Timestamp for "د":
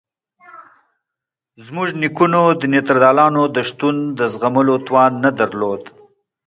2.59-2.61, 3.55-3.57, 4.17-4.19